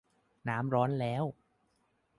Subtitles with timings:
[0.49, 1.23] น้ำร้อนแล้ว